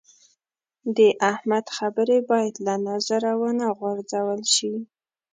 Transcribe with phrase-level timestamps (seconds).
[0.95, 0.99] د
[1.31, 4.73] احمد خبرې باید له نظره و نه غورځول شي.